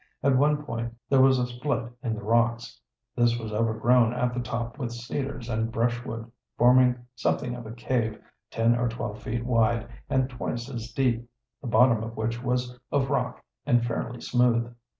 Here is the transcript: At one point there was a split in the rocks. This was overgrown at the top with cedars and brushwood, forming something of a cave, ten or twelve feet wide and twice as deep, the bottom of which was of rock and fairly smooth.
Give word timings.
At 0.23 0.35
one 0.35 0.65
point 0.65 0.97
there 1.09 1.21
was 1.21 1.37
a 1.37 1.45
split 1.45 1.91
in 2.01 2.15
the 2.15 2.23
rocks. 2.23 2.81
This 3.15 3.37
was 3.37 3.51
overgrown 3.53 4.13
at 4.15 4.33
the 4.33 4.39
top 4.39 4.79
with 4.79 4.91
cedars 4.91 5.47
and 5.47 5.71
brushwood, 5.71 6.31
forming 6.57 7.05
something 7.15 7.53
of 7.53 7.67
a 7.67 7.71
cave, 7.71 8.19
ten 8.49 8.75
or 8.75 8.89
twelve 8.89 9.21
feet 9.21 9.45
wide 9.45 9.87
and 10.09 10.27
twice 10.27 10.71
as 10.71 10.91
deep, 10.91 11.29
the 11.61 11.67
bottom 11.67 12.01
of 12.01 12.17
which 12.17 12.41
was 12.41 12.79
of 12.91 13.11
rock 13.11 13.43
and 13.63 13.85
fairly 13.85 14.19
smooth. 14.21 14.75